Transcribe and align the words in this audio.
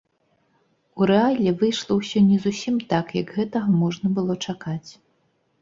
У 1.01 1.07
рэале 1.11 1.53
выйшла 1.59 1.93
ўсё 1.99 2.23
не 2.29 2.37
зусім 2.45 2.75
так, 2.95 3.13
як 3.21 3.35
гэтага 3.39 3.69
можна 3.83 4.07
было 4.17 4.33
чакаць. 4.51 4.91